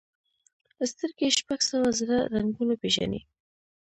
[0.91, 3.21] سترګې شپږ سوه زره رنګونه پېژني.